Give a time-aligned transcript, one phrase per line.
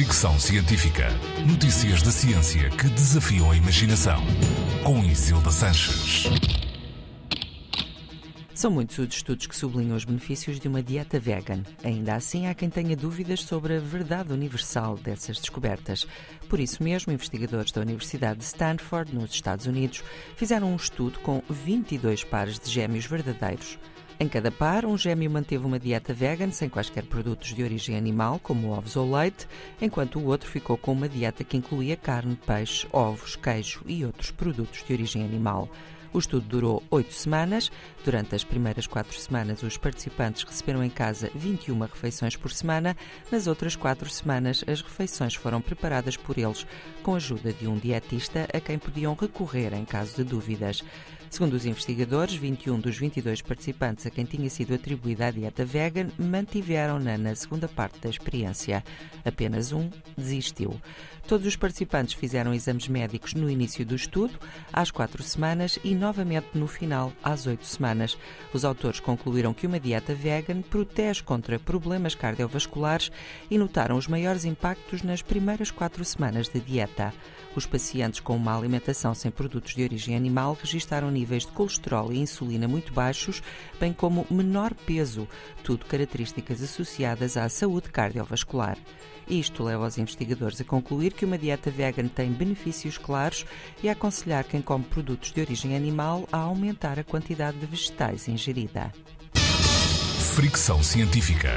[0.00, 1.08] Fricção Científica.
[1.46, 4.18] Notícias da ciência que desafiam a imaginação.
[4.82, 6.24] Com Isilda Sanches.
[8.54, 11.62] São muitos os estudos que sublinham os benefícios de uma dieta vegan.
[11.84, 16.06] Ainda assim, há quem tenha dúvidas sobre a verdade universal dessas descobertas.
[16.48, 20.02] Por isso mesmo, investigadores da Universidade de Stanford, nos Estados Unidos,
[20.34, 23.78] fizeram um estudo com 22 pares de gêmeos verdadeiros.
[24.22, 28.38] Em cada par, um gêmeo manteve uma dieta vegan sem quaisquer produtos de origem animal,
[28.42, 29.48] como ovos ou leite,
[29.80, 34.30] enquanto o outro ficou com uma dieta que incluía carne, peixe, ovos, queijo e outros
[34.30, 35.70] produtos de origem animal.
[36.12, 37.70] O estudo durou oito semanas.
[38.04, 42.96] Durante as primeiras quatro semanas, os participantes receberam em casa 21 refeições por semana.
[43.30, 46.66] Nas outras quatro semanas, as refeições foram preparadas por eles,
[47.02, 50.82] com a ajuda de um dietista a quem podiam recorrer em caso de dúvidas.
[51.30, 56.08] Segundo os investigadores, 21 dos 22 participantes a quem tinha sido atribuída a dieta vegan
[56.18, 58.82] mantiveram-na na segunda parte da experiência.
[59.24, 59.88] Apenas um
[60.18, 60.80] desistiu.
[61.28, 64.40] Todos os participantes fizeram exames médicos no início do estudo,
[64.72, 68.16] às quatro semanas e novamente no final, às oito semanas.
[68.54, 73.12] Os autores concluíram que uma dieta vegan protege contra problemas cardiovasculares
[73.50, 77.12] e notaram os maiores impactos nas primeiras quatro semanas de dieta.
[77.54, 82.18] Os pacientes com uma alimentação sem produtos de origem animal registaram níveis de colesterol e
[82.18, 83.42] insulina muito baixos,
[83.78, 85.28] bem como menor peso,
[85.62, 88.78] tudo características associadas à saúde cardiovascular.
[89.28, 93.46] Isto leva os investigadores a concluir que uma dieta vegan tem benefícios claros
[93.80, 95.89] e a aconselhar quem come produtos de origem animal
[96.32, 98.92] a aumentar a quantidade de vegetais ingerida.
[100.34, 101.50] Fricção científica.